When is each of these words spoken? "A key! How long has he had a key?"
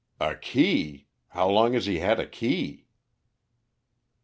"A 0.19 0.33
key! 0.33 1.05
How 1.27 1.47
long 1.47 1.73
has 1.73 1.85
he 1.85 1.99
had 1.99 2.19
a 2.19 2.25
key?" 2.25 2.87